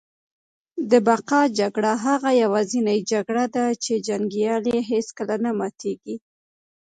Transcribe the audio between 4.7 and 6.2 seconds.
یې هیڅکله نه ماتیږي